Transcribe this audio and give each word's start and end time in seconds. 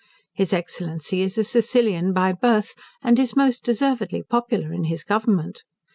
His 0.33 0.51
Excellency 0.51 1.21
is 1.21 1.37
a 1.37 1.43
Sicilian 1.43 2.11
by 2.11 2.31
birth, 2.33 2.73
and 3.03 3.19
is 3.19 3.35
most 3.35 3.63
deservedly 3.63 4.23
popular 4.23 4.73
in 4.73 4.85
his 4.85 5.03
government. 5.03 5.61